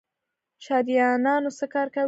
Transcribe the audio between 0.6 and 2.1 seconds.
شریانونه څه کار کوي؟